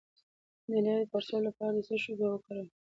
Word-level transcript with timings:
د 0.69 0.71
لۍ 0.85 0.95
د 1.01 1.05
پړسوب 1.11 1.41
لپاره 1.47 1.73
د 1.75 1.79
څه 1.87 1.95
شي 2.01 2.09
اوبه 2.13 2.27
وکاروم؟ 2.31 2.67